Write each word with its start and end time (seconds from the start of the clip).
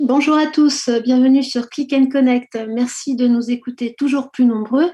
Bonjour 0.00 0.34
à 0.34 0.48
tous, 0.48 0.90
bienvenue 1.04 1.44
sur 1.44 1.70
Click 1.70 1.92
and 1.92 2.08
Connect. 2.10 2.58
Merci 2.68 3.14
de 3.14 3.28
nous 3.28 3.52
écouter 3.52 3.94
toujours 3.96 4.32
plus 4.32 4.44
nombreux. 4.44 4.90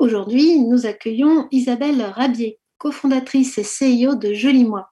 Aujourd'hui, 0.00 0.58
nous 0.58 0.84
accueillons 0.84 1.46
Isabelle 1.52 2.02
Rabier, 2.02 2.58
cofondatrice 2.76 3.56
et 3.58 3.62
CEO 3.62 4.16
de 4.16 4.34
Joli 4.34 4.64
Moi. 4.64 4.90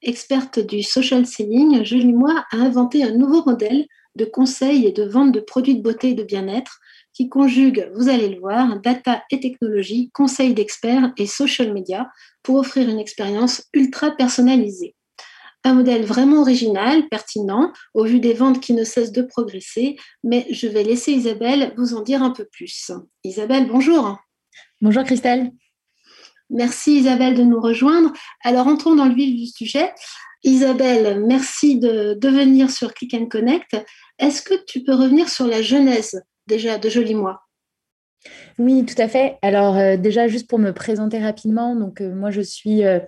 Experte 0.00 0.60
du 0.60 0.84
social 0.84 1.26
selling, 1.26 1.84
Joli 1.84 2.12
Moi 2.12 2.44
a 2.52 2.56
inventé 2.56 3.02
un 3.02 3.10
nouveau 3.10 3.42
modèle 3.44 3.84
de 4.14 4.24
conseil 4.24 4.86
et 4.86 4.92
de 4.92 5.02
vente 5.02 5.32
de 5.32 5.40
produits 5.40 5.74
de 5.74 5.82
beauté 5.82 6.10
et 6.10 6.14
de 6.14 6.22
bien-être 6.22 6.78
qui 7.12 7.28
conjugue, 7.28 7.90
vous 7.94 8.08
allez 8.08 8.28
le 8.28 8.38
voir, 8.38 8.80
data 8.80 9.24
et 9.32 9.40
technologie, 9.40 10.10
conseils 10.14 10.54
d'experts 10.54 11.12
et 11.16 11.26
social 11.26 11.72
media 11.72 12.10
pour 12.44 12.56
offrir 12.56 12.88
une 12.88 13.00
expérience 13.00 13.64
ultra 13.72 14.12
personnalisée. 14.12 14.93
Un 15.66 15.74
modèle 15.74 16.04
vraiment 16.04 16.42
original, 16.42 17.08
pertinent, 17.08 17.72
au 17.94 18.04
vu 18.04 18.20
des 18.20 18.34
ventes 18.34 18.60
qui 18.60 18.74
ne 18.74 18.84
cessent 18.84 19.12
de 19.12 19.22
progresser, 19.22 19.96
mais 20.22 20.46
je 20.50 20.68
vais 20.68 20.82
laisser 20.82 21.12
Isabelle 21.12 21.72
vous 21.78 21.94
en 21.94 22.02
dire 22.02 22.22
un 22.22 22.30
peu 22.30 22.44
plus. 22.44 22.90
Isabelle, 23.24 23.66
bonjour. 23.66 24.18
Bonjour 24.82 25.04
Christelle. 25.04 25.50
Merci 26.50 26.98
Isabelle 26.98 27.34
de 27.34 27.42
nous 27.42 27.60
rejoindre. 27.60 28.12
Alors 28.42 28.66
entrons 28.66 28.94
dans 28.94 29.06
le 29.06 29.14
vif 29.14 29.34
du 29.34 29.46
sujet. 29.46 29.92
Isabelle, 30.42 31.24
merci 31.26 31.78
de, 31.78 32.12
de 32.12 32.28
venir 32.28 32.70
sur 32.70 32.92
Click 32.92 33.14
and 33.14 33.26
Connect. 33.26 33.74
Est-ce 34.18 34.42
que 34.42 34.54
tu 34.66 34.84
peux 34.84 34.94
revenir 34.94 35.30
sur 35.30 35.46
la 35.46 35.62
genèse 35.62 36.22
déjà 36.46 36.76
de 36.76 36.90
Joli 36.90 37.14
Mois? 37.14 37.43
Oui, 38.58 38.86
tout 38.86 39.00
à 39.00 39.08
fait. 39.08 39.36
Alors 39.42 39.76
euh, 39.76 39.96
déjà, 39.96 40.28
juste 40.28 40.48
pour 40.48 40.58
me 40.58 40.72
présenter 40.72 41.18
rapidement, 41.18 41.74
donc 41.74 42.00
euh, 42.00 42.14
moi 42.14 42.30
je 42.30 42.40
suis 42.40 42.84
euh, 42.84 43.00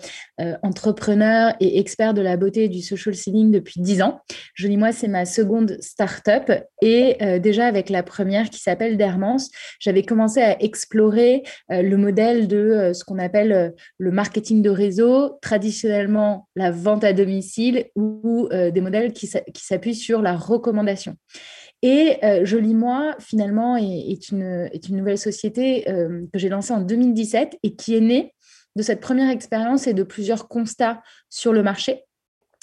entrepreneur 0.62 1.54
et 1.60 1.78
expert 1.78 2.14
de 2.14 2.20
la 2.20 2.36
beauté 2.36 2.68
du 2.68 2.82
social 2.82 3.14
selling 3.14 3.50
depuis 3.50 3.80
10 3.80 4.02
ans. 4.02 4.20
Je 4.54 4.66
dis 4.66 4.76
moi, 4.76 4.92
c'est 4.92 5.08
ma 5.08 5.24
seconde 5.24 5.78
start-up 5.80 6.50
et 6.82 7.16
déjà 7.40 7.66
avec 7.66 7.90
la 7.90 8.02
première 8.02 8.50
qui 8.50 8.60
s'appelle 8.60 8.96
Dermance, 8.96 9.50
j'avais 9.80 10.02
commencé 10.02 10.40
à 10.40 10.60
explorer 10.62 11.42
le 11.70 11.96
modèle 11.96 12.48
de 12.48 12.92
ce 12.92 13.04
qu'on 13.04 13.18
appelle 13.18 13.74
le 13.98 14.10
marketing 14.10 14.62
de 14.62 14.70
réseau, 14.70 15.38
traditionnellement 15.40 16.48
la 16.54 16.70
vente 16.70 17.04
à 17.04 17.12
domicile 17.12 17.86
ou 17.94 18.48
des 18.50 18.80
modèles 18.80 19.12
qui 19.12 19.26
s'appuient 19.26 19.94
sur 19.94 20.22
la 20.22 20.36
recommandation. 20.36 21.16
Et 21.82 22.18
euh, 22.24 22.44
Joli 22.44 22.74
Moi, 22.74 23.14
finalement, 23.18 23.76
est, 23.76 24.30
une, 24.30 24.68
nouvelle 24.90 25.18
société 25.18 25.88
euh, 25.90 26.22
que 26.32 26.38
j'ai 26.38 26.48
lancée 26.48 26.72
en 26.72 26.80
2017 26.80 27.58
et 27.62 27.74
qui 27.74 27.94
est 27.94 28.00
née 28.00 28.34
de 28.76 28.82
cette 28.82 29.00
première 29.00 29.30
expérience 29.30 29.86
et 29.86 29.94
de 29.94 30.02
plusieurs 30.02 30.48
constats 30.48 31.02
sur 31.28 31.52
le 31.52 31.62
marché. 31.62 32.04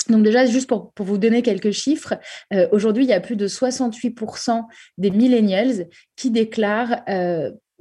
Donc 0.10 0.24
déjà, 0.24 0.46
juste 0.46 0.68
pour, 0.68 0.92
vous 0.98 1.18
donner 1.18 1.42
quelques 1.42 1.72
chiffres, 1.72 2.16
euh, 2.54 2.68
aujourd'hui, 2.72 3.06
il 3.06 3.10
y 3.10 3.14
a 3.14 3.22
plus 3.22 3.36
de 3.36 3.48
68% 3.48 4.64
des 4.98 5.12
millennials 5.12 5.88
qui 6.16 6.30
déclarent 6.30 7.04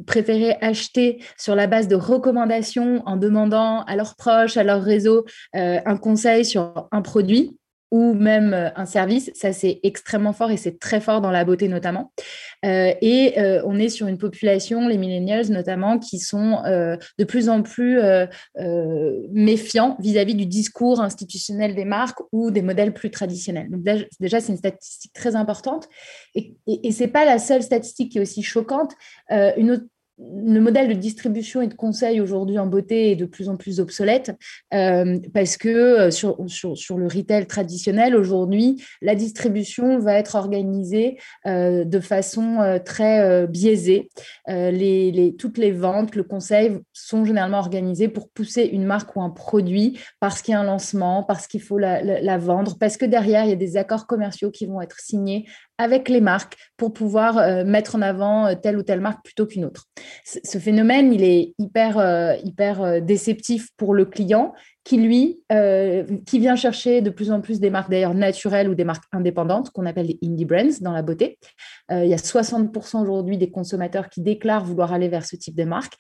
préférer 0.06 0.56
acheter 0.60 1.22
sur 1.38 1.54
la 1.54 1.66
base 1.66 1.86
de 1.86 1.94
recommandations 1.94 3.02
en 3.06 3.16
demandant 3.16 3.82
à 3.84 3.94
leurs 3.94 4.16
proches, 4.16 4.56
à 4.56 4.64
leur 4.64 4.82
réseau, 4.82 5.26
un 5.52 5.96
conseil 5.96 6.44
sur 6.44 6.88
un 6.90 7.02
produit 7.02 7.56
ou 7.92 8.14
même 8.14 8.54
euh, 8.54 8.70
un 8.74 8.86
service. 8.86 9.30
Ça, 9.34 9.52
c'est 9.52 9.78
extrêmement 9.82 10.32
fort 10.32 10.50
et 10.50 10.56
c'est 10.56 10.80
très 10.80 10.98
fort 10.98 11.20
dans 11.20 11.30
la 11.30 11.44
beauté 11.44 11.68
notamment. 11.68 12.10
Euh, 12.64 12.94
et 13.02 13.38
euh, 13.38 13.62
on 13.66 13.78
est 13.78 13.90
sur 13.90 14.06
une 14.06 14.16
population, 14.16 14.88
les 14.88 14.96
millennials 14.96 15.50
notamment, 15.50 15.98
qui 15.98 16.18
sont 16.18 16.62
de 16.64 17.24
plus 17.24 17.50
en 17.50 17.62
plus 17.62 18.00
méfiants 19.30 19.96
vis-à-vis 20.00 20.34
du 20.34 20.46
discours 20.46 21.02
institutionnel 21.02 21.74
des 21.74 21.84
marques 21.84 22.20
ou 22.32 22.50
des 22.50 22.62
modèles 22.62 22.94
plus 22.94 23.10
traditionnels. 23.10 23.68
Donc 23.70 23.82
déjà, 24.20 24.40
c'est 24.40 24.52
une 24.52 24.58
statistique 24.58 25.12
très 25.12 25.36
importante. 25.36 25.88
Et, 26.34 26.54
et, 26.66 26.92
ce 26.92 27.02
n'est 27.02 27.10
pas 27.10 27.26
la 27.26 27.38
seule 27.38 27.62
statistique 27.62 28.12
qui 28.12 28.18
est 28.18 28.22
aussi 28.22 28.42
choquante. 28.42 28.92
une 29.30 29.72
autre 29.72 29.84
le 30.34 30.60
modèle 30.60 30.88
de 30.88 30.94
distribution 30.94 31.62
et 31.62 31.66
de 31.66 31.74
conseil 31.74 32.20
aujourd'hui 32.20 32.58
en 32.58 32.66
beauté 32.66 33.10
est 33.10 33.16
de 33.16 33.24
plus 33.24 33.48
en 33.48 33.56
plus 33.56 33.80
obsolète 33.80 34.36
euh, 34.74 35.18
parce 35.32 35.56
que 35.56 35.68
euh, 35.68 36.10
sur, 36.10 36.36
le 36.98 37.06
retail 37.06 37.46
traditionnel, 37.46 38.16
aujourd'hui, 38.16 38.82
la 39.00 39.14
distribution 39.14 39.98
va 39.98 40.14
être 40.14 40.34
organisée 40.34 41.18
euh, 41.46 41.84
de 41.84 42.00
façon 42.00 42.80
très 42.84 43.46
biaisée. 43.46 44.10
Toutes 45.38 45.58
les 45.58 45.72
ventes, 45.72 46.14
le 46.14 46.22
conseil 46.22 46.78
sont 46.92 47.24
généralement 47.24 47.58
organisées 47.58 48.08
pour 48.08 48.28
pousser 48.28 48.64
une 48.64 48.84
marque 48.84 49.16
ou 49.16 49.22
un 49.22 49.30
produit 49.30 49.98
parce 50.20 50.42
qu'il 50.42 50.52
y 50.52 50.54
a 50.54 50.60
un 50.60 50.64
lancement, 50.64 51.22
parce 51.22 51.46
qu'il 51.46 51.62
faut 51.62 51.78
la 51.78 52.38
vendre, 52.38 52.76
parce 52.78 52.96
que 52.96 53.04
derrière, 53.04 53.44
il 53.44 53.50
y 53.50 53.54
a 53.54 53.56
des 53.56 53.76
accords 53.76 54.06
commerciaux 54.06 54.50
qui 54.50 54.66
vont 54.66 54.80
être 54.80 54.98
signés 55.00 55.46
avec 55.82 56.08
les 56.08 56.20
marques 56.20 56.56
pour 56.76 56.92
pouvoir 56.92 57.38
euh, 57.38 57.64
mettre 57.64 57.96
en 57.96 58.02
avant 58.02 58.46
euh, 58.46 58.54
telle 58.54 58.78
ou 58.78 58.82
telle 58.82 59.00
marque 59.00 59.24
plutôt 59.24 59.46
qu'une 59.46 59.64
autre. 59.64 59.86
ce 60.24 60.58
phénomène, 60.58 61.12
il 61.12 61.24
est 61.24 61.54
hyper, 61.58 61.98
euh, 61.98 62.34
hyper 62.44 63.02
déceptif 63.02 63.70
pour 63.76 63.94
le 63.94 64.04
client 64.04 64.54
qui, 64.84 64.96
lui, 64.96 65.40
qui 66.26 66.38
vient 66.40 66.56
chercher 66.56 67.02
de 67.02 67.10
plus 67.10 67.30
en 67.30 67.40
plus 67.40 67.60
des 67.60 67.70
marques 67.70 67.88
d'ailleurs 67.88 68.14
naturelles 68.14 68.68
ou 68.68 68.74
des 68.74 68.82
marques 68.82 69.04
indépendantes 69.12 69.70
qu'on 69.70 69.86
appelle 69.86 70.06
les 70.06 70.18
indie 70.24 70.44
brands 70.44 70.80
dans 70.80 70.90
la 70.90 71.02
beauté. 71.02 71.38
il 71.88 72.06
y 72.06 72.14
a 72.14 72.16
60% 72.16 73.00
aujourd'hui 73.00 73.38
des 73.38 73.48
consommateurs 73.48 74.08
qui 74.08 74.22
déclarent 74.22 74.64
vouloir 74.64 74.92
aller 74.92 75.06
vers 75.06 75.24
ce 75.24 75.36
type 75.36 75.54
de 75.54 75.62
marque. 75.62 75.92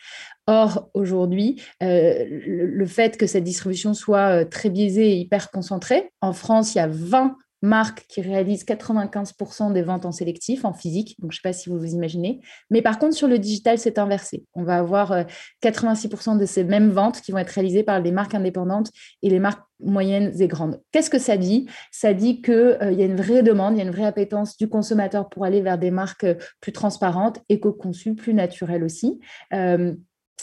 Or, 0.48 0.90
aujourd'hui, 0.94 1.62
le, 1.80 2.66
le, 2.66 2.86
fait 2.86 3.16
que 3.16 3.28
cette 3.28 3.44
distribution 3.44 3.94
soit 3.94 4.44
très 4.46 4.68
biaisée 4.68 5.12
et 5.12 5.16
hyper 5.16 5.52
concentrée, 5.52 6.10
en 6.20 6.32
France, 6.32 6.74
il 6.74 6.78
y 6.78 6.80
a 6.80 6.88
20 6.88 7.36
marque 7.62 8.04
qui 8.08 8.20
réalise 8.20 8.64
95% 8.64 9.72
des 9.72 9.82
ventes 9.82 10.04
en 10.04 10.12
sélectif, 10.12 10.64
en 10.64 10.72
physique. 10.74 11.16
Donc, 11.20 11.32
je 11.32 11.36
ne 11.36 11.40
sais 11.40 11.48
pas 11.48 11.52
si 11.52 11.70
vous 11.70 11.78
vous 11.78 11.94
imaginez. 11.94 12.40
Mais 12.70 12.82
par 12.82 12.98
contre, 12.98 13.14
sur 13.14 13.28
le 13.28 13.38
digital, 13.38 13.78
c'est 13.78 13.98
inversé. 13.98 14.44
On 14.54 14.64
va 14.64 14.78
avoir 14.78 15.24
86% 15.62 16.34
euh, 16.36 16.38
de 16.38 16.44
ces 16.44 16.64
mêmes 16.64 16.90
ventes 16.90 17.20
qui 17.20 17.32
vont 17.32 17.38
être 17.38 17.50
réalisées 17.50 17.84
par 17.84 18.00
les 18.00 18.10
marques 18.10 18.34
indépendantes 18.34 18.90
et 19.22 19.30
les 19.30 19.38
marques 19.38 19.62
moyennes 19.80 20.32
et 20.40 20.48
grandes. 20.48 20.80
Qu'est-ce 20.92 21.10
que 21.10 21.18
ça 21.18 21.36
dit? 21.36 21.66
Ça 21.90 22.14
dit 22.14 22.42
qu'il 22.42 22.54
euh, 22.54 22.92
y 22.92 23.02
a 23.02 23.06
une 23.06 23.16
vraie 23.16 23.42
demande, 23.42 23.74
il 23.74 23.78
y 23.78 23.80
a 23.80 23.84
une 23.84 23.90
vraie 23.90 24.04
appétence 24.04 24.56
du 24.56 24.68
consommateur 24.68 25.28
pour 25.28 25.44
aller 25.44 25.60
vers 25.60 25.78
des 25.78 25.90
marques 25.90 26.24
euh, 26.24 26.34
plus 26.60 26.72
transparentes, 26.72 27.40
éco-conçues, 27.48 28.14
plus 28.14 28.34
naturelles 28.34 28.84
aussi 28.84 29.20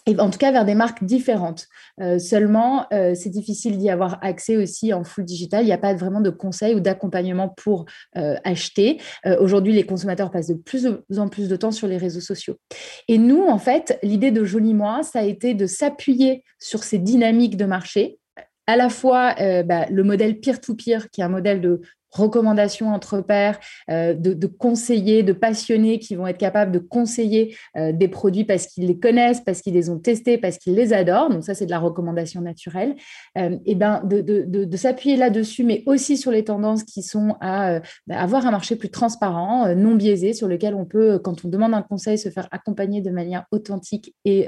et 0.06 0.20
en 0.20 0.30
tout 0.30 0.40
cas 0.40 0.52
vers 0.52 0.66
des 0.66 0.76
marques 0.76 1.04
différentes. 1.04 1.68
Euh, 2.02 2.20
seulement, 2.20 2.86
euh, 2.94 3.14
c'est 3.16 3.30
difficile 3.30 3.78
d'y 3.78 3.90
avoir 3.90 4.18
accès 4.22 4.58
aussi 4.58 4.94
en 4.94 5.04
full 5.04 5.26
digital. 5.26 5.64
Il 5.64 5.68
n'y 5.68 5.74
a 5.74 5.78
pas 5.78 5.94
vraiment 5.94 6.22
de 6.22 6.30
conseils 6.30 6.76
ou 6.76 6.80
d'accompagnement 6.80 7.50
pour 7.50 7.86
euh, 8.18 8.36
acheter. 8.44 9.00
Aujourd'hui, 9.40 9.74
les 9.74 9.86
consommateurs 9.86 10.32
passent 10.32 10.48
de 10.48 10.54
plus 10.54 10.88
en 11.18 11.28
plus 11.28 11.50
de 11.50 11.56
temps 11.56 11.72
sur 11.72 11.88
les 11.88 11.98
réseaux 11.98 12.22
sociaux. 12.22 12.56
Et 13.08 13.18
nous, 13.18 13.44
en 13.44 13.58
fait, 13.58 14.00
l'idée 14.04 14.32
de 14.32 14.44
Joli 14.44 14.74
Moi, 14.74 15.04
ça 15.04 15.20
a 15.20 15.24
été 15.24 15.54
de 15.54 15.66
s'appuyer 15.66 16.44
sur 16.60 16.84
ces 16.84 16.98
dynamiques 16.98 17.58
de 17.58 17.66
marché 17.66 18.20
à 18.68 18.76
la 18.76 18.90
fois 18.90 19.36
bah, 19.66 19.88
le 19.90 20.04
modèle 20.04 20.40
peer-to-peer, 20.40 21.10
qui 21.10 21.22
est 21.22 21.24
un 21.24 21.30
modèle 21.30 21.60
de 21.60 21.82
recommandations 22.12 22.94
entre 22.94 23.22
pairs, 23.22 23.60
euh, 23.90 24.14
de, 24.14 24.48
conseillers, 24.48 25.24
de 25.24 25.34
passionnés 25.34 26.00
qui 26.00 26.16
vont 26.16 26.28
être 26.28 26.38
capables 26.38 26.72
de 26.72 26.80
conseiller 26.80 27.56
euh, 27.78 27.92
des 27.92 28.08
produits 28.08 28.46
parce 28.46 28.68
qu'ils 28.68 28.88
les 28.88 29.00
connaissent, 29.00 29.42
parce 29.42 29.62
qu'ils 29.62 29.74
les 29.74 29.90
ont 29.90 30.00
testés, 30.00 30.38
parce 30.38 30.58
qu'ils 30.58 30.76
les 30.76 30.94
adorent. 30.94 31.30
Donc 31.30 31.44
ça, 31.44 31.54
c'est 31.54 31.66
de 31.66 31.72
la 31.72 31.80
recommandation 31.80 32.42
naturelle. 32.42 32.96
Euh, 33.38 33.58
et 33.66 33.76
ben 33.76 34.02
de, 34.04 34.22
de 34.22 34.78
s'appuyer 34.78 35.16
là-dessus, 35.16 35.64
mais 35.64 35.84
aussi 35.86 36.18
sur 36.18 36.32
les 36.32 36.44
tendances 36.44 36.84
qui 36.84 37.04
sont 37.04 37.36
à 37.42 37.80
bah, 38.08 38.20
avoir 38.20 38.46
un 38.46 38.52
marché 38.52 38.76
plus 38.76 38.90
transparent, 38.90 39.74
non 39.76 39.96
biaisé, 39.96 40.34
sur 40.34 40.48
lequel 40.48 40.74
on 40.76 40.86
peut, 40.86 41.20
quand 41.20 41.46
on 41.46 41.48
demande 41.48 41.74
un 41.74 41.82
conseil, 41.82 42.18
se 42.18 42.30
faire 42.30 42.48
accompagner 42.52 43.02
de 43.02 43.10
manière 43.10 43.46
authentique 43.52 44.16
et 44.26 44.48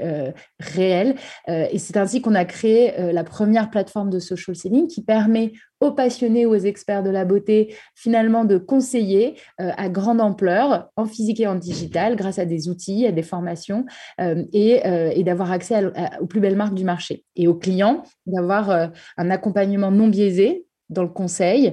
réelle. 0.60 1.16
et 1.48 1.78
c'est 1.78 1.96
ainsi 1.96 2.20
qu'on 2.20 2.34
a 2.34 2.44
créé 2.44 3.12
la 3.12 3.24
première 3.24 3.70
plateforme 3.70 4.10
de 4.10 4.18
social 4.18 4.56
selling 4.56 4.88
qui 4.88 5.02
permet 5.02 5.52
aux 5.82 5.90
passionnés 5.90 6.46
ou 6.46 6.50
aux 6.50 6.58
experts 6.58 7.02
de 7.02 7.10
la 7.10 7.24
beauté, 7.24 7.74
finalement, 7.94 8.44
de 8.44 8.56
conseiller 8.56 9.34
euh, 9.60 9.70
à 9.76 9.88
grande 9.88 10.20
ampleur 10.20 10.88
en 10.96 11.04
physique 11.04 11.40
et 11.40 11.46
en 11.48 11.56
digital 11.56 12.14
grâce 12.14 12.38
à 12.38 12.44
des 12.44 12.68
outils, 12.68 13.04
à 13.04 13.12
des 13.12 13.22
formations 13.22 13.84
euh, 14.20 14.44
euh, 14.54 15.10
et, 15.12 15.24
d'avoir 15.24 15.50
accès 15.50 15.84
aux 16.20 16.26
plus 16.26 16.40
belles 16.40 16.56
marques 16.56 16.74
du 16.74 16.84
marché. 16.84 17.24
Et 17.34 17.48
aux 17.48 17.54
clients, 17.54 18.04
d'avoir 18.26 18.90
un 19.16 19.30
accompagnement 19.30 19.90
non 19.90 20.08
biaisé 20.08 20.66
dans 20.90 21.02
le 21.02 21.08
conseil, 21.08 21.72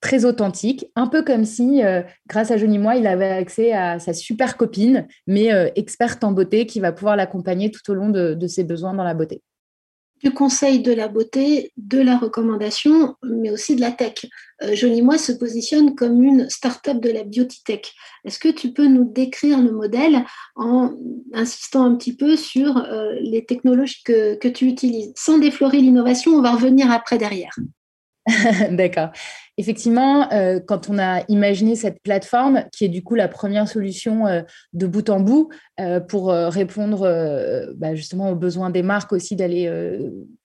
très 0.00 0.24
authentique, 0.24 0.86
un 0.96 1.06
peu 1.06 1.22
comme 1.22 1.44
si, 1.44 1.82
grâce 2.26 2.50
à 2.50 2.56
Johnny 2.56 2.78
Moi, 2.78 2.96
il 2.96 3.06
avait 3.06 3.28
accès 3.28 3.72
à 3.72 3.98
sa 3.98 4.14
super 4.14 4.56
copine, 4.56 5.06
mais 5.26 5.48
experte 5.76 6.24
en 6.24 6.32
beauté, 6.32 6.64
qui 6.64 6.80
va 6.80 6.92
pouvoir 6.92 7.16
l'accompagner 7.16 7.70
tout 7.70 7.90
au 7.90 7.94
long 7.94 8.08
de 8.08 8.46
ses 8.46 8.64
besoins 8.64 8.94
dans 8.94 9.04
la 9.04 9.14
beauté 9.14 9.42
du 10.22 10.32
conseil 10.32 10.80
de 10.80 10.92
la 10.92 11.08
beauté, 11.08 11.72
de 11.76 11.98
la 11.98 12.18
recommandation, 12.18 13.16
mais 13.22 13.50
aussi 13.50 13.74
de 13.76 13.80
la 13.80 13.90
tech. 13.90 14.26
Euh, 14.62 14.74
Johnny 14.74 15.02
Moi 15.02 15.18
se 15.18 15.32
positionne 15.32 15.94
comme 15.94 16.22
une 16.22 16.48
start-up 16.50 17.00
de 17.00 17.10
la 17.10 17.24
beauty. 17.24 17.62
Est-ce 18.24 18.38
que 18.38 18.48
tu 18.48 18.72
peux 18.72 18.86
nous 18.86 19.04
décrire 19.04 19.60
le 19.60 19.72
modèle 19.72 20.24
en 20.56 20.94
insistant 21.32 21.84
un 21.84 21.94
petit 21.96 22.14
peu 22.14 22.36
sur 22.36 22.76
euh, 22.76 23.14
les 23.20 23.44
technologies 23.44 24.02
que, 24.04 24.34
que 24.34 24.48
tu 24.48 24.66
utilises? 24.66 25.12
Sans 25.16 25.38
déflorer 25.38 25.78
l'innovation, 25.78 26.32
on 26.32 26.42
va 26.42 26.52
revenir 26.52 26.90
après 26.90 27.18
derrière. 27.18 27.54
D'accord. 28.70 29.10
Effectivement, 29.60 30.32
euh, 30.32 30.58
quand 30.58 30.88
on 30.88 30.98
a 30.98 31.22
imaginé 31.28 31.76
cette 31.76 32.02
plateforme, 32.02 32.64
qui 32.72 32.86
est 32.86 32.88
du 32.88 33.02
coup 33.02 33.14
la 33.14 33.28
première 33.28 33.68
solution 33.68 34.26
euh, 34.26 34.40
de 34.72 34.86
bout 34.86 35.10
en 35.10 35.20
bout 35.20 35.50
euh, 35.78 36.00
pour 36.00 36.28
répondre 36.28 37.00
bah, 37.76 37.94
justement 37.94 38.30
aux 38.30 38.34
besoins 38.34 38.70
des 38.70 38.82
marques 38.82 39.12
aussi 39.12 39.36
d'aller 39.36 39.70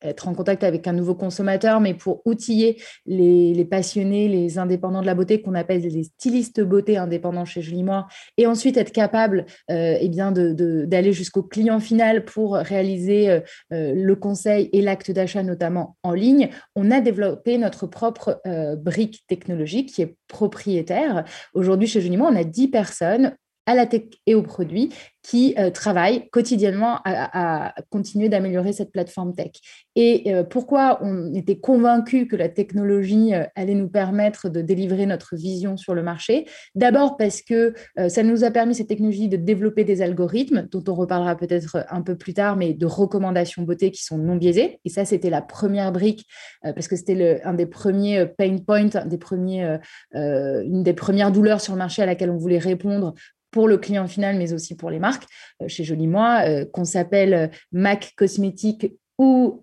être 0.01 0.27
en 0.27 0.33
contact 0.33 0.63
avec 0.63 0.85
un 0.87 0.91
nouveau 0.91 1.15
consommateur, 1.15 1.79
mais 1.79 1.93
pour 1.93 2.21
outiller 2.25 2.81
les, 3.05 3.65
passionnés, 3.65 4.27
les 4.27 4.57
indépendants 4.57 5.01
de 5.01 5.05
la 5.05 5.15
beauté 5.15 5.41
qu'on 5.41 5.55
appelle 5.55 5.81
les 5.81 6.03
stylistes 6.03 6.61
beauté 6.61 6.97
indépendants 6.97 7.45
chez 7.45 7.61
Julie 7.61 7.83
Moore, 7.83 8.07
et 8.37 8.47
ensuite 8.47 8.77
être 8.77 8.91
capable 8.91 9.45
eh 9.69 10.09
bien 10.09 10.31
d'aller 10.31 11.13
jusqu'au 11.13 11.43
client 11.43 11.79
final 11.79 12.25
pour 12.25 12.55
réaliser 12.55 13.41
le 13.71 14.13
conseil 14.13 14.69
et 14.73 14.81
l'acte 14.81 15.11
d'achat 15.11 15.43
notamment 15.43 15.97
en 16.03 16.13
ligne, 16.13 16.49
on 16.75 16.91
a 16.91 17.01
développé 17.01 17.57
notre 17.57 17.87
propre 17.87 18.41
brique 18.77 19.04
technologique 19.27 19.93
qui 19.93 20.01
est 20.01 20.15
propriétaire. 20.27 21.25
Aujourd'hui, 21.53 21.87
chez 21.87 22.01
Junimo, 22.01 22.25
on 22.25 22.35
a 22.35 22.43
10 22.43 22.69
personnes 22.69 23.35
à 23.65 23.75
la 23.75 23.85
tech 23.85 24.03
et 24.25 24.35
aux 24.35 24.43
produits 24.43 24.91
qui 25.27 25.55
euh, 25.57 25.71
travaillent 25.71 26.29
quotidiennement 26.29 26.99
à, 27.03 27.73
continuer 27.89 28.29
d'améliorer 28.29 28.73
cette 28.73 28.91
plateforme 28.91 29.33
tech. 29.33 29.51
Et 29.95 30.31
euh, 30.31 30.43
pourquoi 30.43 30.99
on 31.01 31.33
était 31.33 31.57
convaincu 31.57 32.27
que 32.27 32.35
la 32.35 32.47
technologie 32.47 33.33
euh, 33.33 33.43
allait 33.55 33.73
nous 33.73 33.89
permettre 33.89 34.49
de 34.49 34.61
délivrer 34.61 35.07
notre 35.07 35.35
vision 35.35 35.77
sur 35.77 35.95
le 35.95 36.03
marché? 36.03 36.45
D'abord 36.75 37.17
parce 37.17 37.41
que 37.41 37.73
ça 38.07 38.23
nous 38.23 38.43
a 38.43 38.51
permis, 38.51 38.75
cette 38.75 38.87
technologie, 38.87 39.27
de 39.27 39.37
développer 39.37 39.83
des 39.83 40.01
algorithmes, 40.01 40.67
dont 40.71 40.83
on 40.87 40.93
reparlera 40.93 41.35
peut-être 41.35 41.85
un 41.89 42.01
peu 42.01 42.15
plus 42.15 42.33
tard, 42.33 42.55
mais 42.55 42.73
de 42.73 42.85
recommandations 42.85 43.63
beauté 43.63 43.91
qui 43.91 44.03
sont 44.03 44.17
non 44.17 44.35
biaisées. 44.35 44.79
Et 44.85 44.89
ça, 44.89 45.05
c'était 45.05 45.29
la 45.29 45.41
première 45.41 45.91
brique, 45.91 46.25
parce 46.61 46.87
que 46.87 46.95
c'était 46.95 47.41
un 47.43 47.53
des 47.53 47.65
premiers 47.65 48.25
pain 48.25 48.57
points, 48.57 49.05
des 49.05 49.17
premiers, 49.17 49.77
une 50.13 50.83
des 50.83 50.93
premières 50.93 51.31
douleurs 51.31 51.61
sur 51.61 51.73
le 51.73 51.79
marché 51.79 52.01
à 52.01 52.05
laquelle 52.05 52.29
on 52.29 52.37
voulait 52.37 52.57
répondre 52.57 53.13
pour 53.51 53.67
le 53.67 53.77
client 53.77 54.07
final, 54.07 54.37
mais 54.37 54.53
aussi 54.53 54.75
pour 54.75 54.89
les 54.89 54.99
marques. 54.99 55.25
Euh, 55.61 55.67
chez 55.67 55.83
Jolie 55.83 56.07
Moi, 56.07 56.41
euh, 56.45 56.65
qu'on 56.65 56.85
s'appelle 56.85 57.33
euh, 57.33 57.47
MAC 57.71 58.13
Cosmétique 58.15 58.93
ou 59.17 59.61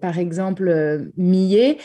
par 0.00 0.18
exemple 0.18 1.12
Millet, 1.16 1.76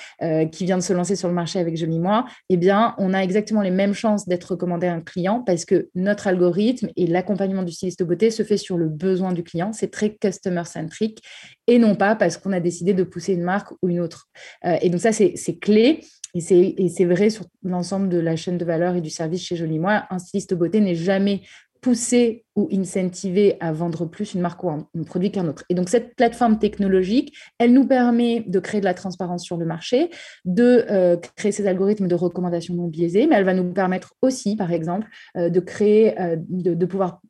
qui 0.52 0.66
vient 0.66 0.78
de 0.78 0.82
se 0.82 0.92
lancer 0.92 1.16
sur 1.16 1.28
le 1.28 1.36
marché 1.36 1.60
avec 1.60 1.78
Jolie 1.78 2.00
Moi, 2.00 2.26
eh 2.50 2.58
bien, 2.58 2.96
on 2.98 3.14
a 3.14 3.20
exactement 3.20 3.62
les 3.62 3.70
mêmes 3.70 3.94
chances 3.94 4.28
d'être 4.28 4.46
recommandé 4.54 4.88
à 4.88 4.94
un 4.96 5.02
client 5.02 5.44
parce 5.46 5.66
que 5.66 5.88
notre 5.94 6.26
algorithme 6.26 6.88
et 6.96 7.06
l'accompagnement 7.06 7.62
du 7.62 7.72
styliste 7.72 8.02
beauté 8.02 8.32
se 8.32 8.42
fait 8.42 8.58
sur 8.58 8.76
le 8.76 8.90
besoin 8.90 9.34
du 9.34 9.44
client. 9.44 9.72
C'est 9.72 9.92
très 9.92 10.16
customer-centric 10.16 11.22
et 11.68 11.78
non 11.78 11.94
pas 11.94 12.16
parce 12.16 12.38
qu'on 12.38 12.52
a 12.54 12.60
décidé 12.60 12.96
de 12.96 13.04
pousser 13.04 13.34
une 13.34 13.44
marque 13.44 13.72
ou 13.84 13.90
une 13.90 14.00
autre. 14.00 14.26
et 14.82 14.90
donc 14.90 15.02
ça, 15.02 15.12
c'est 15.12 15.60
clé. 15.60 16.02
Et 16.36 16.42
c'est 16.42 17.06
vrai 17.06 17.30
sur 17.30 17.46
l'ensemble 17.64 18.10
de 18.10 18.20
la 18.20 18.36
chaîne 18.36 18.58
de 18.58 18.66
valeur 18.66 18.96
et 18.96 19.02
du 19.02 19.10
service 19.10 19.42
chez 19.42 19.56
Jolie 19.56 19.80
Moi. 19.80 20.04
Un 20.10 20.20
styliste 20.20 20.54
beauté 20.54 20.82
n'est 20.82 20.96
jamais 20.96 21.42
poussé 21.80 22.44
ou 22.56 22.68
incentivé 22.74 23.56
à 23.62 23.72
vendre 23.72 24.06
plus 24.06 24.34
une 24.34 24.42
marque 24.42 24.64
ou 24.64 24.70
un, 24.70 24.88
produit 25.06 25.32
qu'un 25.32 25.48
autre. 25.48 25.64
Et 25.70 25.76
donc, 25.76 25.88
cette 25.88 26.16
plateforme 26.16 26.60
technologique, 26.60 27.38
elle 27.58 27.74
nous 27.74 27.86
permet 27.88 28.44
de 28.48 28.60
créer 28.60 28.82
de 28.82 28.86
la 28.86 28.96
transparence 28.96 29.44
sur 29.44 29.56
le 29.56 29.66
marché, 29.66 30.10
de 30.46 30.86
euh, 30.90 31.16
créer 31.36 31.52
ces 31.52 31.68
algorithmes 31.68 32.08
de 32.08 32.16
recommandation 32.16 32.74
non 32.74 32.88
biaisés, 32.88 33.28
mais 33.28 33.36
elle 33.36 33.46
va 33.46 33.54
nous 33.54 33.72
permettre 33.72 34.16
aussi, 34.22 34.56
par 34.56 34.74
exemple, 34.74 35.08
euh, 35.38 35.50
de 35.50 35.60
créer, 35.60 36.20
euh, 36.20 36.36
de, 36.40 36.86
pouvoir 36.86 37.22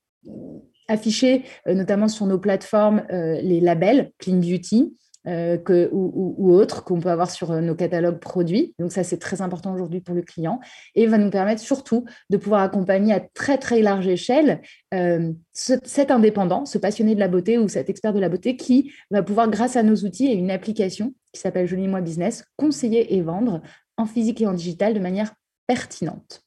afficher, 0.88 1.44
notamment 1.68 2.08
sur 2.08 2.26
nos 2.26 2.38
plateformes, 2.38 3.04
les 3.10 3.60
labels 3.60 4.12
Clean 4.20 4.38
Beauty, 4.38 4.96
euh, 5.28 5.58
que, 5.58 5.90
ou, 5.92 6.54
autres 6.54 6.84
qu'on 6.84 7.00
peut 7.00 7.10
avoir 7.10 7.32
sur 7.32 7.52
euh, 7.52 7.62
nos 7.62 7.76
catalogues 7.76 8.20
produits. 8.20 8.76
Donc 8.80 8.92
ça, 8.92 9.04
c'est 9.04 9.18
très 9.18 9.42
important 9.42 9.74
aujourd'hui 9.74 10.02
pour 10.02 10.14
le 10.14 10.22
client 10.22 10.60
et 10.94 11.08
va 11.08 11.18
nous 11.18 11.30
permettre 11.30 11.62
surtout 11.62 12.06
de 12.30 12.38
pouvoir 12.38 12.62
accompagner 12.62 13.14
à 13.14 13.20
très 13.20 13.58
très 13.58 13.82
large 13.82 14.08
échelle 14.08 14.62
euh, 14.94 15.32
cet 15.54 16.12
indépendant, 16.12 16.66
ce 16.66 16.78
passionné 16.78 17.16
de 17.16 17.20
la 17.20 17.28
beauté 17.28 17.58
ou 17.58 17.68
cet 17.68 17.90
expert 17.90 18.14
de 18.14 18.20
la 18.20 18.30
beauté 18.30 18.56
qui 18.56 18.92
va 19.10 19.24
pouvoir, 19.24 19.50
grâce 19.50 19.76
à 19.76 19.84
nos 19.84 19.96
outils 19.96 20.28
et 20.28 20.34
une 20.34 20.52
application 20.52 21.14
qui 21.34 21.42
s'appelle 21.42 21.68
Jolie 21.68 21.88
Moi 21.88 22.02
Business, 22.02 22.46
conseiller 22.56 23.16
et 23.16 23.22
vendre 23.22 23.62
en 23.98 24.06
physique 24.06 24.42
et 24.42 24.48
en 24.48 24.54
digital 24.54 24.94
de 24.94 25.00
manière 25.00 25.34
pertinente. 25.68 26.42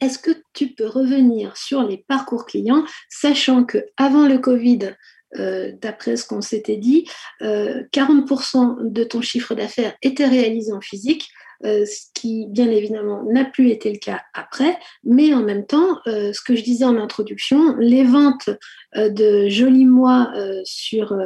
Est-ce 0.00 0.18
que 0.18 0.32
tu 0.52 0.74
peux 0.74 0.86
revenir 0.86 1.56
sur 1.56 1.82
les 1.82 1.98
parcours 2.08 2.46
clients, 2.46 2.84
sachant 3.08 3.64
que 3.64 3.86
avant 3.96 4.26
le 4.26 4.38
Covid, 4.38 4.94
euh, 5.38 5.72
d'après 5.80 6.16
ce 6.16 6.26
qu'on 6.26 6.40
s'était 6.40 6.76
dit, 6.76 7.08
40% 7.40 7.42
euh, 7.42 8.74
de 8.82 9.04
ton 9.04 9.20
chiffre 9.20 9.54
d'affaires 9.54 9.94
était 10.02 10.26
réalisé 10.26 10.72
en 10.72 10.80
physique, 10.80 11.28
euh, 11.64 11.84
ce 11.86 12.06
qui 12.14 12.46
bien 12.48 12.70
évidemment 12.70 13.24
n'a 13.24 13.44
plus 13.44 13.70
été 13.70 13.92
le 13.92 13.98
cas 13.98 14.22
après, 14.34 14.78
mais 15.02 15.34
en 15.34 15.42
même 15.42 15.66
temps, 15.66 15.98
ce 16.06 16.40
que 16.42 16.54
je 16.54 16.62
disais 16.62 16.84
en 16.84 16.96
introduction, 16.96 17.76
les 17.78 18.04
ventes 18.04 18.50
de 18.96 19.48
jolis 19.48 19.86
mois 19.86 20.32
sur 20.64 21.16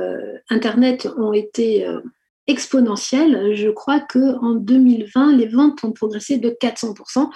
Internet 0.49 1.09
ont 1.19 1.33
été 1.33 1.87
exponentielles. 2.47 3.55
Je 3.55 3.69
crois 3.69 4.01
qu'en 4.01 4.55
2020, 4.55 5.37
les 5.37 5.49
ventes 5.49 5.83
ont 5.83 5.93
progressé 5.93 6.39
de 6.39 6.51
400%. 6.51 7.29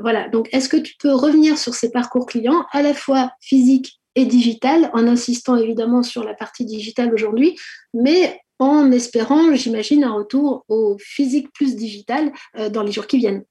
voilà, 0.00 0.28
donc 0.28 0.48
est-ce 0.52 0.68
que 0.68 0.76
tu 0.76 0.94
peux 0.98 1.12
revenir 1.12 1.58
sur 1.58 1.74
ces 1.74 1.90
parcours 1.90 2.26
clients, 2.26 2.64
à 2.72 2.82
la 2.82 2.94
fois 2.94 3.32
physiques 3.40 4.01
et 4.14 4.26
digital, 4.26 4.90
en 4.92 5.06
insistant 5.06 5.56
évidemment 5.56 6.02
sur 6.02 6.24
la 6.24 6.34
partie 6.34 6.64
digitale 6.64 7.12
aujourd'hui, 7.14 7.58
mais 7.94 8.40
en 8.58 8.92
espérant, 8.92 9.54
j'imagine, 9.54 10.04
un 10.04 10.12
retour 10.12 10.64
au 10.68 10.96
physique 10.98 11.52
plus 11.52 11.74
digital 11.74 12.32
euh, 12.56 12.68
dans 12.68 12.82
les 12.82 12.92
jours 12.92 13.06
qui 13.06 13.18
viennent. 13.18 13.44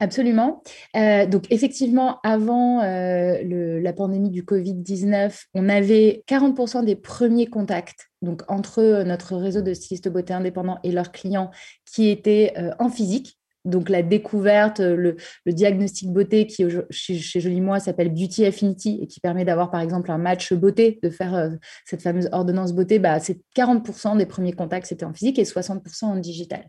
Absolument. 0.00 0.62
Euh, 0.94 1.26
donc 1.26 1.46
effectivement, 1.50 2.20
avant 2.22 2.82
euh, 2.82 3.80
la 3.80 3.92
pandémie 3.92 4.30
du 4.30 4.44
Covid-19, 4.44 5.46
on 5.54 5.68
avait 5.68 6.22
40% 6.28 6.84
des 6.84 6.94
premiers 6.94 7.48
contacts 7.48 8.06
donc 8.22 8.42
entre 8.48 9.02
notre 9.04 9.36
réseau 9.36 9.60
de 9.60 9.74
stylistes 9.74 10.08
beauté 10.08 10.32
indépendants 10.32 10.78
et 10.84 10.92
leurs 10.92 11.10
clients 11.10 11.50
qui 11.84 12.08
étaient 12.08 12.52
en 12.80 12.90
physique 12.90 13.37
donc 13.68 13.88
la 13.88 14.02
découverte, 14.02 14.80
le, 14.80 15.16
diagnostic 15.46 16.12
beauté 16.12 16.46
qui 16.46 16.64
chez, 16.90 17.18
chez 17.18 17.40
Jolie 17.40 17.60
Moi 17.60 17.80
s'appelle 17.80 18.10
Beauty 18.10 18.44
Affinity 18.44 18.98
et 19.02 19.06
qui 19.06 19.20
permet 19.20 19.44
d'avoir 19.44 19.70
par 19.70 19.80
exemple 19.80 20.10
un 20.10 20.18
match 20.18 20.52
beauté, 20.52 20.98
de 21.02 21.10
faire 21.10 21.34
euh, 21.34 21.50
cette 21.84 22.02
fameuse 22.02 22.28
ordonnance 22.32 22.72
beauté, 22.72 22.98
bah, 22.98 23.20
c'est 23.20 23.40
40% 23.56 24.16
des 24.16 24.26
premiers 24.26 24.52
contacts 24.52 24.86
c'était 24.86 25.04
en 25.04 25.12
physique 25.12 25.38
et 25.38 25.44
60% 25.44 26.04
en 26.04 26.16
digital. 26.16 26.68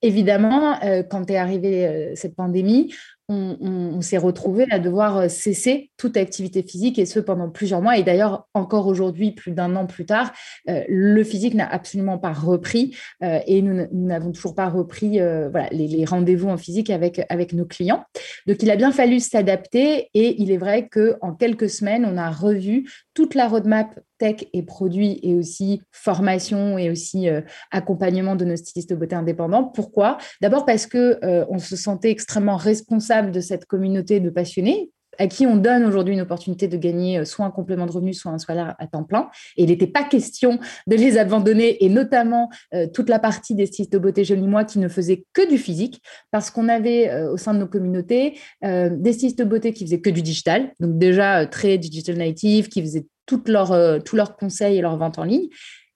Évidemment, 0.00 0.80
euh, 0.84 1.02
quand 1.02 1.30
est 1.30 1.36
arrivée 1.36 1.86
euh, 1.86 2.12
cette 2.14 2.36
pandémie, 2.36 2.94
on, 3.28 4.00
s'est 4.00 4.18
retrouvé 4.18 4.66
à 4.70 4.78
devoir 4.78 5.18
euh, 5.18 5.28
cesser 5.28 5.90
toute 5.96 6.16
activité 6.16 6.62
physique 6.62 6.98
et 6.98 7.06
ce 7.06 7.20
pendant 7.20 7.50
plusieurs 7.50 7.82
mois. 7.82 7.98
Et 7.98 8.02
d'ailleurs, 8.02 8.48
encore 8.54 8.86
aujourd'hui, 8.86 9.32
plus 9.32 9.52
d'un 9.52 9.74
an 9.76 9.86
plus 9.86 10.06
tard, 10.06 10.32
le 10.66 11.22
physique 11.24 11.54
n'a 11.54 11.68
absolument 11.68 12.18
pas 12.18 12.32
repris 12.32 12.96
et 13.20 13.62
nous 13.62 13.86
n'avons 13.92 14.32
toujours 14.32 14.54
pas 14.54 14.68
repris 14.68 15.18
voilà, 15.18 15.68
les, 15.70 16.04
rendez-vous 16.04 16.48
en 16.48 16.56
physique 16.56 16.90
avec, 16.90 17.20
avec 17.28 17.52
nos 17.52 17.64
clients. 17.64 18.04
Donc, 18.46 18.62
il 18.62 18.70
a 18.70 18.76
bien 18.76 18.92
fallu 18.92 19.18
s'adapter 19.18 20.08
et 20.14 20.40
il 20.40 20.52
est 20.52 20.56
vrai 20.56 20.88
qu'en 20.88 21.34
quelques 21.34 21.68
semaines, 21.68 22.06
on 22.06 22.16
a 22.16 22.30
revu 22.30 22.88
toute 23.14 23.34
la 23.34 23.48
roadmap 23.48 23.98
tech 24.18 24.44
et 24.52 24.62
produits 24.62 25.18
et 25.22 25.34
aussi 25.34 25.80
formation 25.92 26.76
et 26.76 26.90
aussi 26.90 27.28
euh, 27.28 27.40
accompagnement 27.70 28.36
de 28.36 28.44
nos 28.44 28.56
stylistes 28.56 28.90
de 28.90 28.94
beauté 28.94 29.14
indépendants. 29.16 29.64
Pourquoi? 29.64 30.18
D'abord 30.40 30.66
parce 30.66 30.86
que 30.86 31.18
euh, 31.24 31.44
on 31.48 31.58
se 31.58 31.76
sentait 31.76 32.10
extrêmement 32.10 32.56
responsable 32.56 33.17
de 33.22 33.40
cette 33.40 33.66
communauté 33.66 34.20
de 34.20 34.30
passionnés 34.30 34.90
à 35.20 35.26
qui 35.26 35.46
on 35.46 35.56
donne 35.56 35.84
aujourd'hui 35.84 36.14
une 36.14 36.20
opportunité 36.20 36.68
de 36.68 36.76
gagner 36.76 37.18
euh, 37.18 37.24
soit 37.24 37.44
un 37.44 37.50
complément 37.50 37.86
de 37.86 37.90
revenu, 37.90 38.14
soit 38.14 38.30
un 38.30 38.38
salaire 38.38 38.76
à 38.78 38.86
temps 38.86 39.02
plein. 39.02 39.28
Et 39.56 39.64
il 39.64 39.68
n'était 39.68 39.88
pas 39.88 40.04
question 40.04 40.60
de 40.86 40.94
les 40.94 41.18
abandonner, 41.18 41.84
et 41.84 41.88
notamment 41.88 42.50
toute 42.94 43.08
la 43.08 43.18
partie 43.18 43.54
des 43.54 43.66
stylistes 43.66 43.92
de 43.92 43.98
beauté 43.98 44.24
joli 44.24 44.46
moi 44.46 44.64
qui 44.64 44.78
ne 44.78 44.86
faisaient 44.86 45.24
que 45.32 45.48
du 45.48 45.58
physique, 45.58 46.00
parce 46.30 46.50
qu'on 46.50 46.68
avait 46.68 47.12
au 47.24 47.36
sein 47.36 47.52
de 47.52 47.58
nos 47.58 47.66
communautés 47.66 48.38
des 48.62 49.12
stylistes 49.12 49.38
de 49.38 49.44
beauté 49.44 49.72
qui 49.72 49.84
faisaient 49.84 50.00
que 50.00 50.10
du 50.10 50.22
digital, 50.22 50.72
donc 50.78 50.98
déjà 50.98 51.46
très 51.46 51.78
digital 51.78 52.16
native, 52.16 52.68
qui 52.68 52.80
faisaient 52.80 53.06
tous 53.26 53.42
leurs 53.48 54.36
conseils 54.36 54.78
et 54.78 54.80
leurs 54.80 54.96
ventes 54.96 55.18
en 55.18 55.24
ligne. 55.24 55.48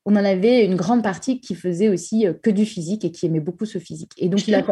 On 0.04 0.16
en 0.16 0.24
avait 0.24 0.64
une 0.64 0.74
grande 0.74 1.02
partie 1.02 1.40
qui 1.40 1.54
faisait 1.54 1.88
aussi 1.88 2.26
que 2.42 2.50
du 2.50 2.66
physique 2.66 3.04
et 3.04 3.12
qui 3.12 3.26
aimait 3.26 3.40
beaucoup 3.40 3.66
ce 3.66 3.78
physique. 3.78 4.12
Et 4.16 4.28
donc, 4.28 4.46
il 4.48 4.54
a 4.54 4.64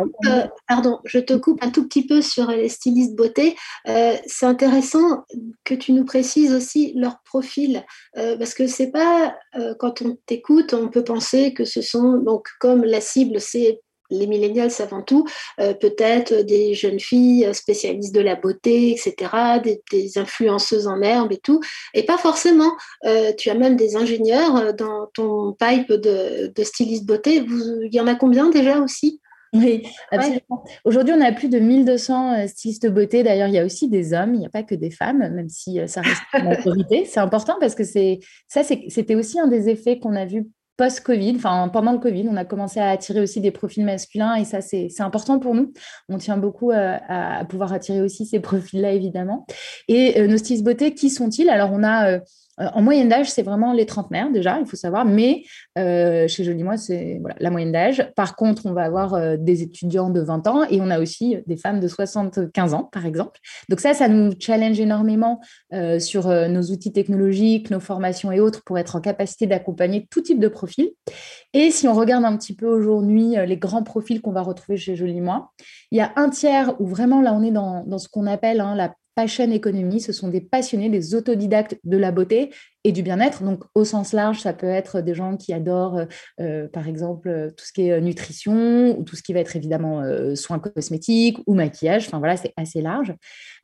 pardon, 0.69 0.99
je 1.05 1.19
te 1.19 1.35
coupe 1.35 1.63
un 1.63 1.71
tout 1.71 1.87
petit 1.87 2.07
peu 2.07 2.21
sur 2.21 2.49
les 2.49 2.69
stylistes 2.69 3.15
beauté. 3.15 3.57
c'est 3.85 4.47
intéressant 4.47 5.25
que 5.65 5.75
tu 5.75 5.93
nous 5.93 6.05
précises 6.05 6.53
aussi 6.53 6.93
leur 6.97 7.23
profil, 7.23 7.85
parce 8.15 8.55
que 8.55 8.67
c'est 8.67 8.91
pas 8.91 9.37
quand 9.79 10.03
on 10.03 10.17
t'écoute, 10.27 10.75
on 10.75 10.89
peut 10.89 11.05
penser 11.05 11.55
que 11.55 11.65
ce 11.65 11.81
sont 11.81 12.19
donc 12.19 12.49
comme 12.59 12.83
la 12.83 13.01
cible, 13.01 13.41
c'est 13.41 13.81
les 14.11 14.27
millénials 14.27 14.71
avant 14.81 15.03
tout, 15.03 15.27
euh, 15.61 15.75
peut-être 15.75 16.43
des 16.43 16.75
jeunes 16.75 17.01
filles 17.01 17.49
spécialistes 17.53 18.15
de 18.15 18.21
la 18.21 18.37
beauté, 18.37 18.93
etc., 18.93 19.61
des, 19.63 20.19
influenceuses 20.19 20.87
en 20.87 21.01
herbe 21.03 21.33
et 21.33 21.39
tout, 21.39 21.61
et 21.95 22.05
pas 22.05 22.19
forcément. 22.19 22.73
Euh, 23.05 23.33
tu 23.37 23.49
as 23.51 23.55
même 23.55 23.77
des 23.77 23.97
ingénieurs 23.97 24.57
euh, 24.57 24.73
dans 24.73 25.07
ton 25.15 25.53
pipe 25.53 25.93
de, 25.93 26.53
de 26.55 26.65
styliste 26.65 27.07
beauté. 27.07 27.45
il 27.47 27.95
y 27.95 28.01
en 28.01 28.07
a 28.07 28.15
combien 28.15 28.51
déjà 28.51 28.81
aussi? 28.81 29.21
Oui, 29.53 29.83
absolument. 30.13 30.65
Aujourd'hui, 30.85 31.13
on 31.17 31.21
a 31.21 31.33
plus 31.33 31.49
de 31.49 31.59
1200 31.59 32.47
stylistes 32.47 32.87
beauté. 32.89 33.25
D'ailleurs, 33.25 33.49
il 33.49 33.55
y 33.55 33.59
a 33.59 33.65
aussi 33.65 33.89
des 33.89 34.13
hommes, 34.13 34.35
il 34.35 34.41
n'y 34.41 34.47
a 34.47 34.51
pas 34.51 34.63
que 34.63 34.77
des 34.77 34.93
femmes, 34.93 35.19
même 35.19 35.49
si 35.49 35.81
ça 35.89 36.03
reste 36.03 36.23
une 36.35 36.53
autorité. 36.59 37.05
C'est 37.05 37.19
important 37.19 37.57
parce 37.59 37.75
que 37.75 37.83
c'est 37.83 38.21
ça, 38.47 38.63
c'était 38.63 39.17
aussi 39.17 39.41
un 39.41 39.49
des 39.49 39.69
effets 39.69 39.99
qu'on 39.99 40.15
a 40.15 40.25
vu 40.25 40.47
post-Covid, 40.81 41.35
enfin 41.37 41.69
pendant 41.69 41.93
le 41.93 41.99
Covid, 41.99 42.27
on 42.31 42.37
a 42.37 42.47
commencé 42.47 42.81
à 42.81 42.89
attirer 42.89 43.21
aussi 43.21 43.43
des 43.43 43.51
profils 43.51 43.85
masculins 43.85 44.37
et 44.37 44.47
ça, 44.47 44.63
c'est 44.63 44.89
important 45.01 45.39
pour 45.39 45.55
nous. 45.55 45.75
On 46.09 46.17
tient 46.17 46.39
beaucoup 46.39 46.71
euh, 46.71 46.97
à, 47.07 47.45
pouvoir 47.45 47.75
attirer 47.75 48.01
aussi 48.01 48.25
ces 48.25 48.41
profils-là, 48.41 48.93
évidemment. 48.93 49.47
Et 49.89 50.19
euh, 50.19 50.27
nos 50.27 50.39
stylistes 50.39 50.65
beauté, 50.65 50.95
qui 50.95 51.11
sont-ils? 51.11 51.51
Alors, 51.51 51.71
on 51.71 51.83
a 51.83 52.13
euh, 52.13 52.21
en 52.59 52.83
moyenne 52.83 53.09
d'âge, 53.09 53.31
c'est 53.31 53.43
vraiment 53.43 53.73
les 53.73 53.87
trentenaires 53.87 54.31
déjà, 54.31 54.59
il 54.61 54.67
faut 54.67 54.77
savoir, 54.77 55.05
mais 55.05 55.45
euh, 55.79 56.29
chez 56.29 56.45
Jolie 56.45 56.63
Moi, 56.63 56.77
c'est 56.77 57.21
la 57.39 57.51
moyenne 57.51 57.73
d'âge. 57.73 58.11
Par 58.17 58.37
contre, 58.37 58.67
on 58.67 58.73
va 58.73 58.83
avoir 58.83 59.15
euh, 59.15 59.37
des 59.39 59.63
étudiants 59.63 60.11
de 60.11 60.21
20 60.21 60.47
ans 60.47 60.65
et 60.69 60.81
on 60.81 60.91
a 60.91 61.01
aussi 61.01 61.39
des 61.47 61.57
femmes 61.57 61.81
de 61.81 61.89
75 61.89 62.75
ans, 62.75 62.85
par 62.85 63.07
exemple. 63.07 63.41
Donc 63.69 63.81
ça, 63.81 63.95
ça 63.95 64.09
nous 64.09 64.33
challenge 64.39 64.79
énormément 64.79 65.41
sur 65.99 66.29
nos 66.29 66.63
outils 66.63 66.93
technologiques, 66.93 67.71
nos 67.71 67.81
formations 67.81 68.33
et 68.33 68.41
autres 68.41 68.63
pour 68.65 68.79
être 68.79 68.97
en 68.97 69.01
capacité 69.01 69.47
d'accompagner 69.47 70.07
tout 70.11 70.21
type 70.21 70.39
de 70.39 70.49
profil. 70.49 70.91
Et 71.53 71.71
si 71.71 71.89
on 71.89 71.95
regarde 71.95 72.25
un 72.25 72.37
petit 72.37 72.55
peu 72.55 72.67
aujourd'hui 72.67 73.35
les 73.47 73.57
grands 73.57 73.83
profils 73.83 74.21
qu'on 74.21 74.33
va 74.33 74.43
retrouver 74.43 74.77
chez 74.77 74.97
Jolie 74.97 75.21
Moi, 75.21 75.51
il 75.91 75.99
y 75.99 76.01
a 76.01 76.13
un 76.17 76.29
tiers 76.29 76.81
où 76.81 76.87
vraiment 76.87 77.21
là, 77.21 77.33
on 77.35 77.43
est 77.43 77.51
dans, 77.51 77.99
ce 77.99 78.09
qu'on 78.09 78.27
appelle 78.27 78.61
hein, 78.61 78.75
la 78.75 78.95
Passion 79.15 79.51
Economy, 79.51 80.01
ce 80.01 80.13
sont 80.13 80.29
des 80.29 80.41
passionnés, 80.41 80.89
des 80.89 81.15
autodidactes 81.15 81.79
de 81.85 81.97
la 81.97 82.13
beauté 82.13 82.51
et 82.85 82.93
du 82.93 83.03
bien-être. 83.03 83.43
Donc, 83.43 83.65
au 83.75 83.85
sens 83.85 84.13
large, 84.13 84.41
ça 84.41 84.53
peut 84.53 84.69
être 84.69 85.01
des 85.01 85.15
gens 85.15 85.37
qui 85.37 85.53
adorent, 85.53 85.99
euh, 85.99 86.05
euh, 86.41 86.69
par 86.69 86.89
exemple, 86.89 87.53
tout 87.57 87.65
ce 87.65 87.73
qui 87.73 87.89
est 87.89 88.01
nutrition 88.01 88.99
ou 88.99 89.05
tout 89.05 89.17
ce 89.17 89.23
qui 89.23 89.33
va 89.33 89.41
être 89.41 89.57
évidemment 89.57 90.01
euh, 90.01 90.35
soins 90.35 90.59
cosmétiques 90.59 91.39
ou 91.47 91.55
maquillage. 91.55 92.07
Enfin, 92.07 92.19
voilà, 92.19 92.37
c'est 92.37 92.53
assez 92.57 92.81
large. 92.81 93.15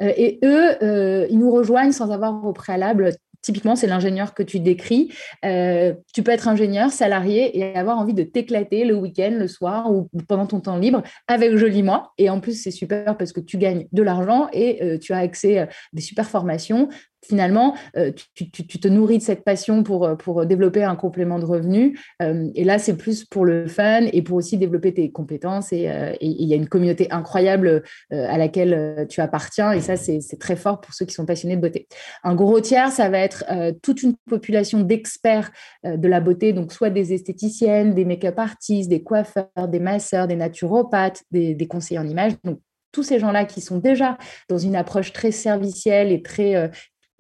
et 0.00 0.38
eux, 0.44 1.26
ils 1.30 1.38
nous 1.38 1.50
rejoignent 1.50 1.92
sans 1.92 2.10
avoir 2.10 2.44
au 2.44 2.52
préalable 2.52 3.12
Typiquement, 3.46 3.76
c'est 3.76 3.86
l'ingénieur 3.86 4.34
que 4.34 4.42
tu 4.42 4.58
décris. 4.58 5.12
Euh, 5.44 5.94
tu 6.12 6.24
peux 6.24 6.32
être 6.32 6.48
ingénieur, 6.48 6.90
salarié 6.90 7.56
et 7.56 7.76
avoir 7.76 7.96
envie 7.96 8.12
de 8.12 8.24
t'éclater 8.24 8.84
le 8.84 8.96
week-end, 8.96 9.30
le 9.38 9.46
soir 9.46 9.88
ou 9.88 10.10
pendant 10.26 10.46
ton 10.46 10.58
temps 10.58 10.78
libre 10.78 11.04
avec 11.28 11.54
Joli 11.54 11.84
Moi. 11.84 12.12
Et 12.18 12.28
en 12.28 12.40
plus, 12.40 12.60
c'est 12.60 12.72
super 12.72 13.16
parce 13.16 13.32
que 13.32 13.38
tu 13.38 13.56
gagnes 13.56 13.86
de 13.92 14.02
l'argent 14.02 14.48
et 14.52 14.82
euh, 14.82 14.98
tu 14.98 15.12
as 15.12 15.18
accès 15.18 15.58
à 15.58 15.68
des 15.92 16.02
super 16.02 16.28
formations 16.28 16.88
finalement, 17.26 17.74
euh, 17.96 18.12
tu, 18.34 18.50
te 18.50 18.88
nourris 18.88 19.18
de 19.18 19.22
cette 19.22 19.44
passion 19.44 19.82
pour, 19.82 20.04
euh, 20.04 20.14
pour 20.14 20.46
développer 20.46 20.84
un 20.84 20.96
complément 20.96 21.38
de 21.38 21.44
revenu. 21.44 21.98
Euh, 22.22 22.48
et 22.54 22.64
là, 22.64 22.78
c'est 22.78 22.96
plus 22.96 23.24
pour 23.24 23.44
le 23.44 23.66
fun 23.66 24.06
et 24.12 24.22
pour 24.22 24.36
aussi 24.36 24.58
développer 24.58 24.94
tes 24.94 25.10
compétences. 25.10 25.72
Et 25.72 25.88
il 26.20 26.48
y 26.48 26.52
a 26.52 26.56
une 26.56 26.68
communauté 26.68 27.08
incroyable 27.10 27.82
à 28.10 28.38
laquelle 28.38 29.06
tu 29.08 29.20
appartiens. 29.20 29.72
Et 29.72 29.80
ça, 29.80 29.96
c'est 29.96 30.38
très 30.38 30.56
fort 30.56 30.80
pour 30.80 30.94
ceux 30.94 31.04
qui 31.04 31.14
sont 31.14 31.26
passionnés 31.26 31.56
de 31.56 31.60
beauté. 31.60 31.86
Un 32.24 32.34
gros 32.34 32.60
tiers, 32.60 32.90
ça 32.90 33.08
va 33.08 33.18
être 33.18 33.44
toute 33.82 34.02
une 34.02 34.14
population 34.28 34.80
d'experts 34.80 35.50
de 35.84 36.08
la 36.08 36.20
beauté, 36.20 36.52
donc 36.52 36.72
soit 36.72 36.90
des 36.90 37.12
esthéticiennes, 37.12 37.94
des 37.94 38.04
make-up 38.04 38.38
artistes, 38.38 38.88
des 38.88 39.02
coiffeurs, 39.02 39.68
des 39.68 39.80
masseurs, 39.80 40.26
des 40.26 40.36
naturopathes, 40.36 41.22
des 41.30 41.66
conseillers 41.68 42.00
en 42.00 42.06
images. 42.06 42.32
Donc, 42.44 42.60
tous 42.92 43.02
ces 43.02 43.18
gens-là 43.18 43.44
qui 43.44 43.60
sont 43.60 43.78
déjà 43.78 44.16
dans 44.48 44.58
une 44.58 44.74
approche 44.74 45.12
très 45.12 45.30
servicielle 45.30 46.10
et 46.12 46.22
très 46.22 46.70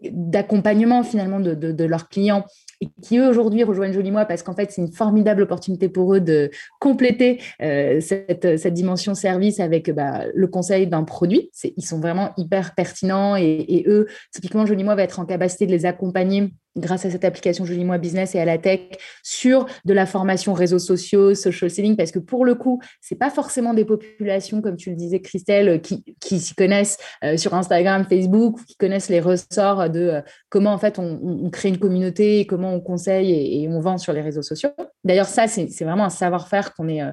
d'accompagnement 0.02 1.02
finalement 1.02 1.40
de, 1.40 1.54
de, 1.54 1.84
leurs 1.84 2.08
clients 2.08 2.44
et 2.82 2.88
qui 3.02 3.18
eux 3.18 3.28
aujourd'hui 3.28 3.64
rejoignent 3.64 3.92
Joli 3.92 4.10
Moi 4.10 4.26
parce 4.26 4.42
qu'en 4.42 4.54
fait 4.54 4.70
c'est 4.70 4.82
une 4.82 4.92
formidable 4.92 5.42
opportunité 5.42 5.88
pour 5.88 6.14
eux 6.14 6.20
de 6.20 6.50
compléter 6.80 7.40
euh, 7.62 8.00
cette, 8.00 8.66
dimension 8.66 9.14
service 9.14 9.58
avec 9.58 9.90
bah, 9.90 10.24
le 10.34 10.46
conseil 10.48 10.86
d'un 10.86 11.04
produit. 11.04 11.50
Ils 11.76 11.84
sont 11.84 11.98
vraiment 11.98 12.32
hyper 12.36 12.74
pertinents 12.74 13.36
et, 13.36 13.64
et 13.68 13.88
eux, 13.88 14.06
typiquement 14.32 14.66
Joli 14.66 14.84
Moi 14.84 14.94
va 14.94 15.02
être 15.02 15.18
en 15.18 15.24
capacité 15.24 15.66
de 15.66 15.72
les 15.72 15.86
accompagner 15.86 16.52
grâce 16.76 17.04
à 17.04 17.10
cette 17.10 17.24
application 17.24 17.64
Jolie 17.64 17.84
Moi 17.84 17.98
Business 17.98 18.34
et 18.34 18.40
à 18.40 18.44
la 18.44 18.58
tech 18.58 18.80
sur 19.22 19.66
de 19.84 19.94
la 19.94 20.06
formation 20.06 20.52
réseaux 20.52 20.78
sociaux, 20.78 21.34
social 21.34 21.70
selling, 21.70 21.96
parce 21.96 22.10
que 22.10 22.18
pour 22.18 22.44
le 22.44 22.54
coup, 22.54 22.80
c'est 23.00 23.16
pas 23.16 23.30
forcément 23.30 23.74
des 23.74 23.84
populations, 23.84 24.60
comme 24.60 24.76
tu 24.76 24.90
le 24.90 24.96
disais, 24.96 25.20
Christelle, 25.20 25.80
qui, 25.80 26.04
qui 26.20 26.40
s'y 26.40 26.54
connaissent 26.54 26.98
euh, 27.24 27.36
sur 27.36 27.54
Instagram, 27.54 28.04
Facebook, 28.08 28.58
qui 28.66 28.76
connaissent 28.76 29.08
les 29.08 29.20
ressorts 29.20 29.90
de 29.90 30.00
euh, 30.00 30.20
comment 30.48 30.72
en 30.72 30.78
fait 30.78 30.98
on, 30.98 31.50
crée 31.50 31.68
une 31.68 31.78
communauté, 31.78 32.46
comment 32.46 32.72
on 32.74 32.80
conseille 32.80 33.62
et, 33.62 33.68
on 33.68 33.80
vend 33.80 33.98
sur 33.98 34.12
les 34.12 34.20
réseaux 34.20 34.42
sociaux. 34.42 34.70
D'ailleurs, 35.04 35.26
ça, 35.26 35.46
c'est 35.48 35.84
vraiment 35.84 36.04
un 36.04 36.10
savoir-faire 36.10 36.74
qu'on 36.74 36.88
est 36.88 37.02
euh, 37.02 37.12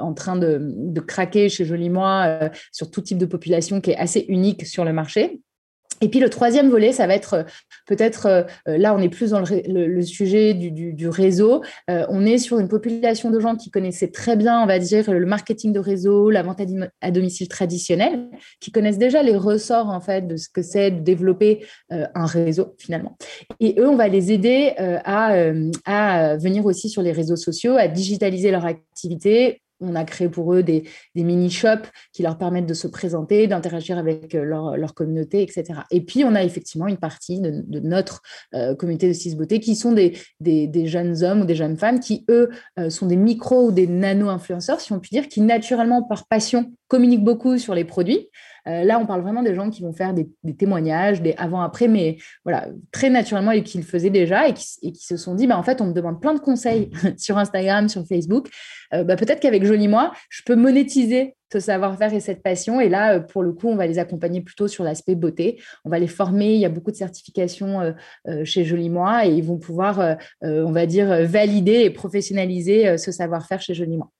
en 0.00 0.12
train 0.12 0.36
de, 0.36 0.58
de, 0.60 1.00
craquer 1.00 1.48
chez 1.48 1.64
Jolie 1.64 1.90
Moi 1.90 2.50
sur 2.72 2.90
tout 2.90 3.00
type 3.00 3.18
de 3.18 3.26
population 3.26 3.80
qui 3.80 3.92
est 3.92 3.96
assez 3.96 4.24
unique 4.28 4.66
sur 4.66 4.84
le 4.84 4.92
marché. 4.92 5.40
Et 6.00 6.08
puis 6.08 6.20
le 6.20 6.28
troisième 6.28 6.68
volet, 6.68 6.92
ça 6.92 7.06
va 7.06 7.14
être 7.14 7.34
euh, 7.34 7.42
peut-être, 7.86 8.26
euh, 8.26 8.42
euh, 8.68 8.76
là 8.76 8.94
on 8.94 8.98
est 8.98 9.08
plus 9.08 9.30
dans 9.30 9.40
le, 9.40 10.02
sujet 10.02 10.54
du, 10.54 11.08
réseau, 11.08 11.62
on 11.88 12.24
est 12.26 12.38
sur 12.38 12.58
une 12.58 12.68
population 12.68 13.30
de 13.30 13.40
gens 13.40 13.56
qui 13.56 13.70
connaissaient 13.70 14.10
très 14.10 14.36
bien, 14.36 14.60
on 14.60 14.66
va 14.66 14.78
dire, 14.78 15.10
le 15.10 15.26
marketing 15.26 15.72
de 15.72 15.78
réseau, 15.78 16.30
la 16.30 16.42
vente 16.42 16.60
à, 17.00 17.10
domicile 17.10 17.48
traditionnelle, 17.48 18.28
qui 18.60 18.70
connaissent 18.70 18.98
déjà 18.98 19.22
les 19.22 19.36
ressorts 19.36 19.88
en 19.88 20.00
fait 20.00 20.26
de 20.26 20.36
ce 20.36 20.48
que 20.48 20.62
c'est 20.62 20.90
de 20.90 21.00
développer 21.00 21.64
un 21.90 22.26
réseau 22.26 22.74
finalement. 22.78 23.16
Et 23.60 23.76
eux, 23.78 23.88
on 23.88 23.96
va 23.96 24.08
les 24.08 24.32
aider 24.32 24.74
à, 24.76 25.52
à 25.84 26.36
venir 26.36 26.66
aussi 26.66 26.88
sur 26.88 27.02
les 27.02 27.12
réseaux 27.12 27.36
sociaux, 27.36 27.76
à 27.76 27.88
digitaliser 27.88 28.50
leur 28.50 28.64
activité 28.64 29.62
on 29.80 29.94
a 29.94 30.04
créé 30.04 30.28
pour 30.28 30.54
eux 30.54 30.62
des, 30.62 30.84
mini-shops 31.14 31.88
qui 32.12 32.22
leur 32.22 32.38
permettent 32.38 32.66
de 32.66 32.74
se 32.74 32.86
présenter, 32.86 33.46
d'interagir 33.46 33.98
avec 33.98 34.34
euh, 34.34 34.44
leur, 34.44 34.94
communauté, 34.94 35.42
etc. 35.42 35.80
Et 35.90 36.00
puis, 36.00 36.24
on 36.24 36.34
a 36.34 36.42
effectivement 36.42 36.86
une 36.86 36.96
partie 36.96 37.40
de, 37.40 37.80
notre 37.80 38.22
euh, 38.54 38.74
communauté 38.74 39.08
de 39.08 39.12
Cis 39.12 39.34
Beauté 39.34 39.60
qui 39.60 39.76
sont 39.76 39.92
des, 39.92 40.16
jeunes 40.86 41.22
hommes 41.22 41.42
ou 41.42 41.44
des 41.44 41.54
jeunes 41.54 41.76
femmes 41.76 42.00
qui, 42.00 42.24
eux, 42.30 42.50
euh, 42.78 42.90
sont 42.90 43.06
des 43.06 43.16
micro 43.16 43.66
ou 43.66 43.72
des 43.72 43.86
nano-influenceurs, 43.86 44.80
si 44.80 44.92
on 44.92 45.00
peut 45.00 45.08
dire, 45.10 45.28
qui 45.28 45.40
naturellement, 45.40 46.02
par 46.02 46.26
passion, 46.26 46.72
communiquent 46.88 47.24
beaucoup 47.24 47.58
sur 47.58 47.74
les 47.74 47.84
produits. 47.84 48.28
Euh, 48.68 48.84
là, 48.84 48.98
on 48.98 49.06
parle 49.06 49.22
vraiment 49.22 49.42
des 49.42 49.54
gens 49.54 49.70
qui 49.70 49.82
vont 49.82 49.92
faire 49.92 50.14
des, 50.14 50.28
témoignages, 50.56 51.22
des 51.22 51.34
avant-après, 51.36 51.88
mais 51.88 52.16
voilà, 52.44 52.68
très 52.92 53.10
naturellement 53.10 53.52
et 53.52 53.62
qui 53.62 53.78
le 53.78 53.84
faisaient 53.84 54.10
déjà 54.10 54.48
et 54.48 54.54
qui, 54.54 54.94
se 54.94 55.16
sont 55.16 55.34
dit, 55.34 55.46
bah, 55.46 55.58
en 55.58 55.62
fait, 55.62 55.80
on 55.80 55.86
me 55.86 55.92
demande 55.92 56.20
plein 56.20 56.34
de 56.34 56.40
conseils 56.40 56.90
sur 57.16 57.38
Instagram, 57.38 57.88
sur 57.88 58.06
Facebook. 58.06 58.48
Euh, 58.94 59.04
bah, 59.04 59.16
peut-être 59.16 59.40
qu'avec 59.40 59.64
Joli 59.64 59.88
Moi, 59.88 60.12
je 60.30 60.42
peux 60.44 60.56
monétiser 60.56 61.34
ce 61.52 61.60
savoir-faire 61.60 62.12
et 62.12 62.18
cette 62.18 62.42
passion. 62.42 62.80
Et 62.80 62.88
là, 62.88 63.14
euh, 63.14 63.20
pour 63.20 63.42
le 63.42 63.52
coup, 63.52 63.68
on 63.68 63.76
va 63.76 63.86
les 63.86 63.98
accompagner 63.98 64.40
plutôt 64.40 64.66
sur 64.66 64.82
l'aspect 64.82 65.14
beauté. 65.14 65.60
On 65.84 65.90
va 65.90 65.98
les 65.98 66.08
former. 66.08 66.54
Il 66.54 66.60
y 66.60 66.64
a 66.64 66.68
beaucoup 66.70 66.90
de 66.90 66.96
certifications 66.96 67.94
chez 68.44 68.64
Joli 68.64 68.90
Moi 68.90 69.26
et 69.26 69.30
ils 69.30 69.44
vont 69.44 69.58
pouvoir, 69.58 70.16
on 70.42 70.72
va 70.72 70.86
dire, 70.86 71.26
valider 71.26 71.82
et 71.82 71.90
professionnaliser 71.90 72.98
ce 72.98 73.12
savoir-faire 73.12 73.60
chez 73.60 73.74
Joli 73.74 73.96
Moi 73.96 74.10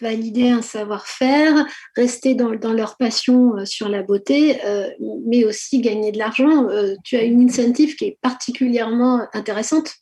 valider 0.00 0.50
un 0.50 0.62
savoir-faire, 0.62 1.66
rester 1.96 2.34
dans, 2.34 2.72
leur 2.72 2.96
passion 2.96 3.56
euh, 3.56 3.64
sur 3.64 3.88
la 3.88 4.02
beauté, 4.02 4.64
euh, 4.64 4.88
mais 5.26 5.44
aussi 5.44 5.80
gagner 5.80 6.12
de 6.12 6.18
l'argent. 6.18 6.68
Euh, 6.68 6.94
tu 7.04 7.16
as 7.16 7.22
une 7.22 7.42
incentive 7.42 7.96
qui 7.96 8.06
est 8.06 8.18
particulièrement 8.20 9.26
intéressante. 9.32 10.01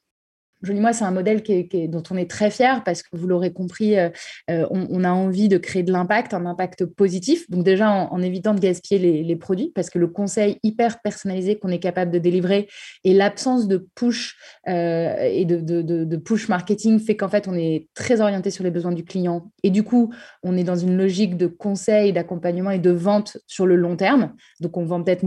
Joli 0.62 0.80
Moi, 0.80 0.92
c'est 0.92 1.04
un 1.04 1.10
modèle 1.10 1.42
dont 1.88 2.02
on 2.10 2.16
est 2.16 2.30
très 2.30 2.50
fier 2.50 2.84
parce 2.84 3.02
que 3.02 3.08
vous 3.16 3.26
l'aurez 3.26 3.52
compris, 3.52 3.98
euh, 3.98 4.10
euh, 4.50 4.66
on, 4.70 5.04
a 5.04 5.10
envie 5.10 5.48
de 5.48 5.56
créer 5.56 5.82
de 5.82 5.90
l'impact, 5.90 6.34
un 6.34 6.44
impact 6.44 6.84
positif. 6.84 7.48
Donc 7.50 7.64
déjà 7.64 7.90
en, 7.90 8.20
évitant 8.20 8.52
de 8.54 8.60
gaspiller 8.60 9.22
les, 9.22 9.36
produits 9.36 9.72
parce 9.74 9.88
que 9.88 9.98
le 9.98 10.08
conseil 10.08 10.58
hyper 10.62 11.00
personnalisé 11.00 11.58
qu'on 11.58 11.70
est 11.70 11.78
capable 11.78 12.10
de 12.10 12.18
délivrer 12.18 12.68
et 13.04 13.14
l'absence 13.14 13.68
de 13.68 13.88
push 13.94 14.36
euh, 14.68 15.16
et 15.22 15.46
de, 15.46 16.16
push 16.16 16.48
marketing 16.48 16.98
fait 16.98 17.16
qu'en 17.16 17.28
fait 17.28 17.48
on 17.48 17.54
est 17.54 17.88
très 17.94 18.20
orienté 18.20 18.50
sur 18.50 18.62
les 18.62 18.70
besoins 18.70 18.92
du 18.92 19.04
client 19.04 19.50
et 19.62 19.70
du 19.70 19.82
coup 19.82 20.12
on 20.42 20.58
est 20.58 20.64
dans 20.64 20.76
une 20.76 20.96
logique 20.96 21.38
de 21.38 21.46
conseil, 21.46 22.12
d'accompagnement 22.12 22.70
et 22.70 22.78
de 22.78 22.90
vente 22.90 23.38
sur 23.46 23.66
le 23.66 23.76
long 23.76 23.96
terme. 23.96 24.34
Donc 24.60 24.76
on 24.76 24.84
vend 24.84 25.02
peut-être 25.02 25.24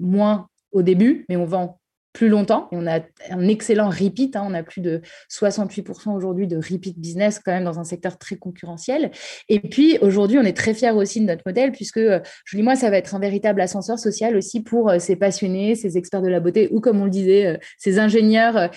moins 0.00 0.48
au 0.70 0.82
début, 0.82 1.24
mais 1.28 1.36
on 1.36 1.46
vend 1.46 1.80
plus 2.16 2.28
longtemps. 2.30 2.68
Et 2.72 2.76
on 2.78 2.86
a 2.86 3.00
un 3.30 3.46
excellent 3.46 3.90
repeat. 3.90 4.36
Hein. 4.36 4.44
on 4.46 4.54
a 4.54 4.62
plus 4.62 4.80
de 4.80 5.02
68% 5.30 6.16
aujourd'hui 6.16 6.46
de 6.46 6.56
repeat 6.56 6.98
business 6.98 7.38
quand 7.44 7.52
même 7.52 7.64
dans 7.64 7.78
un 7.78 7.84
secteur 7.84 8.16
très 8.16 8.36
concurrentiel. 8.36 9.10
Et 9.50 9.60
puis 9.60 9.98
aujourd'hui, 10.00 10.38
on 10.38 10.42
est 10.42 10.56
très 10.56 10.72
fiers 10.72 10.92
aussi 10.92 11.20
de 11.20 11.26
notre 11.26 11.42
modèle 11.44 11.72
puisque, 11.72 11.98
euh, 11.98 12.20
je 12.46 12.56
dis 12.56 12.62
moi, 12.62 12.74
ça 12.74 12.88
va 12.88 12.96
être 12.96 13.14
un 13.14 13.18
véritable 13.18 13.60
ascenseur 13.60 13.98
social 13.98 14.34
aussi 14.34 14.62
pour 14.62 14.88
euh, 14.88 14.98
ces 14.98 15.14
passionnés, 15.14 15.74
ces 15.74 15.98
experts 15.98 16.22
de 16.22 16.28
la 16.28 16.40
beauté 16.40 16.70
ou 16.72 16.80
comme 16.80 17.02
on 17.02 17.04
le 17.04 17.10
disait, 17.10 17.46
euh, 17.46 17.56
ces 17.76 17.98
ingénieurs 17.98 18.70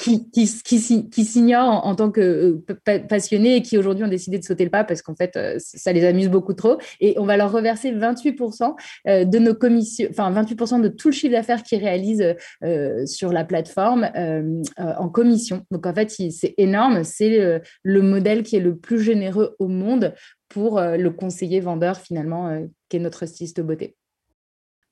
qui, 0.00 0.30
qui, 0.30 0.48
qui, 0.64 1.10
qui 1.10 1.24
s'ignorent 1.24 1.86
en, 1.86 1.94
tant 1.94 2.10
que 2.10 2.62
passionnés 3.08 3.56
et 3.56 3.62
qui 3.62 3.76
aujourd'hui 3.76 4.04
ont 4.04 4.08
décidé 4.08 4.38
de 4.38 4.44
sauter 4.44 4.64
le 4.64 4.70
pas 4.70 4.84
parce 4.84 5.02
qu'en 5.02 5.14
fait, 5.14 5.38
ça 5.58 5.92
les 5.92 6.06
amuse 6.06 6.30
beaucoup 6.30 6.54
trop. 6.54 6.78
Et 7.00 7.14
on 7.18 7.26
va 7.26 7.36
leur 7.36 7.52
reverser 7.52 7.92
28% 7.92 8.74
de 9.06 9.38
nos 9.38 9.54
commissions, 9.54 10.08
enfin 10.10 10.32
28% 10.32 10.80
de 10.80 10.88
tout 10.88 11.08
le 11.08 11.12
chiffre 11.12 11.32
d'affaires 11.32 11.62
qu'ils 11.62 11.80
réalisent 11.80 12.34
sur 13.06 13.32
la 13.32 13.44
plateforme 13.44 14.10
en 14.78 15.08
commission. 15.08 15.64
Donc 15.70 15.86
en 15.86 15.94
fait, 15.94 16.10
c'est 16.10 16.54
énorme. 16.56 17.04
C'est 17.04 17.60
le 17.82 18.02
modèle 18.02 18.42
qui 18.42 18.56
est 18.56 18.60
le 18.60 18.76
plus 18.76 19.00
généreux 19.00 19.56
au 19.58 19.68
monde 19.68 20.14
pour 20.48 20.80
le 20.80 21.08
conseiller 21.10 21.60
vendeur 21.60 21.96
finalement, 21.96 22.66
qui 22.88 22.96
est 22.96 23.00
notre 23.00 23.26
styliste 23.26 23.60
beauté 23.60 23.96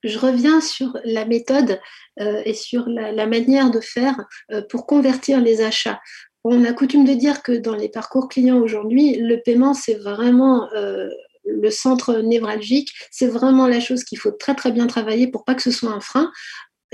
je 0.04 0.18
reviens 0.18 0.60
sur 0.60 0.98
la 1.04 1.24
méthode 1.24 1.80
et 2.18 2.54
sur 2.54 2.88
la, 2.88 3.26
manière 3.26 3.70
de 3.70 3.80
faire 3.80 4.16
pour 4.68 4.86
convertir 4.86 5.40
les 5.40 5.62
achats. 5.62 6.00
On 6.44 6.64
a 6.64 6.72
coutume 6.72 7.04
de 7.04 7.14
dire 7.14 7.42
que 7.42 7.52
dans 7.52 7.74
les 7.74 7.88
parcours 7.88 8.28
clients 8.28 8.58
aujourd'hui, 8.58 9.16
le 9.16 9.40
paiement, 9.40 9.74
c'est 9.74 9.94
vraiment 9.94 10.68
le 11.44 11.70
centre 11.70 12.18
névralgique. 12.18 12.92
C'est 13.10 13.28
vraiment 13.28 13.66
la 13.66 13.80
chose 13.80 14.04
qu'il 14.04 14.18
faut 14.18 14.32
très 14.32 14.54
très 14.54 14.72
bien 14.72 14.86
travailler 14.86 15.28
pour 15.28 15.44
pas 15.44 15.54
que 15.54 15.62
ce 15.62 15.70
soit 15.70 15.90
un 15.90 16.00
frein. 16.00 16.30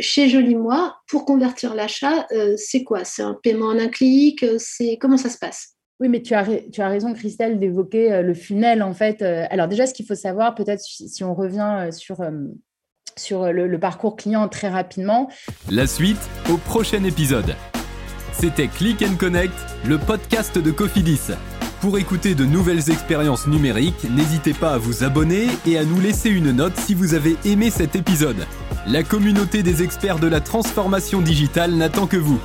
Chez 0.00 0.28
Joli 0.28 0.54
Moi, 0.54 0.96
pour 1.08 1.24
convertir 1.24 1.74
l'achat, 1.74 2.26
euh, 2.32 2.54
c'est 2.56 2.84
quoi? 2.84 3.04
C'est 3.04 3.22
un 3.22 3.34
paiement 3.34 3.66
en 3.66 3.78
un 3.78 3.88
clic 3.88 4.44
C'est 4.58 4.96
comment 5.00 5.16
ça 5.16 5.28
se 5.28 5.38
passe? 5.38 5.74
Oui, 6.00 6.08
mais 6.08 6.22
tu 6.22 6.34
as, 6.34 6.46
tu 6.72 6.80
as 6.80 6.88
raison, 6.88 7.12
Christelle, 7.12 7.58
d'évoquer 7.58 8.12
euh, 8.12 8.22
le 8.22 8.34
funnel, 8.34 8.82
en 8.82 8.94
fait. 8.94 9.20
Euh, 9.22 9.46
alors 9.50 9.66
déjà, 9.66 9.86
ce 9.86 9.94
qu'il 9.94 10.06
faut 10.06 10.14
savoir, 10.14 10.54
peut-être 10.54 10.80
si 10.80 11.24
on 11.24 11.34
revient 11.34 11.88
sur, 11.90 12.18
sur 13.16 13.52
le, 13.52 13.66
le 13.66 13.80
parcours 13.80 14.14
client 14.14 14.48
très 14.48 14.68
rapidement. 14.68 15.28
La 15.70 15.86
suite 15.88 16.20
au 16.52 16.56
prochain 16.56 17.02
épisode. 17.02 17.56
C'était 18.32 18.68
Click 18.68 19.02
and 19.02 19.16
Connect, 19.16 19.54
le 19.84 19.98
podcast 19.98 20.56
de 20.56 20.70
Cofidis. 20.70 21.32
Pour 21.80 21.96
écouter 21.96 22.34
de 22.34 22.44
nouvelles 22.44 22.90
expériences 22.90 23.46
numériques, 23.46 24.04
n'hésitez 24.10 24.52
pas 24.52 24.72
à 24.72 24.78
vous 24.78 25.04
abonner 25.04 25.46
et 25.64 25.78
à 25.78 25.84
nous 25.84 26.00
laisser 26.00 26.28
une 26.28 26.50
note 26.50 26.76
si 26.76 26.92
vous 26.92 27.14
avez 27.14 27.36
aimé 27.44 27.70
cet 27.70 27.94
épisode. 27.94 28.48
La 28.88 29.04
communauté 29.04 29.62
des 29.62 29.84
experts 29.84 30.18
de 30.18 30.26
la 30.26 30.40
transformation 30.40 31.20
digitale 31.20 31.74
n'attend 31.74 32.08
que 32.08 32.16
vous. 32.16 32.40